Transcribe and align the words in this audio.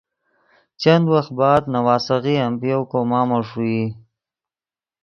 چند 0.81 1.03
وخت 1.13 1.31
بعد 1.39 1.63
نواسیغے 1.75 2.35
ام 2.43 2.53
پے 2.59 2.67
یؤ 2.71 2.83
کو 2.91 2.99
مامو 3.09 3.39
ݰوئی 3.47 3.81